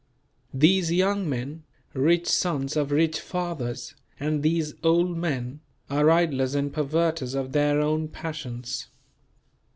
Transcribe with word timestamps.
These 0.55 0.91
young 0.91 1.29
men, 1.29 1.61
rich 1.93 2.25
sons 2.27 2.75
of 2.75 2.89
rich 2.91 3.19
fathers, 3.19 3.93
and 4.19 4.41
these 4.41 4.73
old 4.81 5.15
men, 5.15 5.59
are 5.91 6.09
idlers 6.09 6.55
and 6.55 6.73
perverters 6.73 7.35
of 7.35 7.51
their 7.51 7.79
own 7.81 8.07
passions. 8.07 8.87